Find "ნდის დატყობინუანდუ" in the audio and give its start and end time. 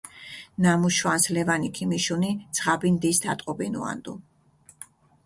2.95-4.15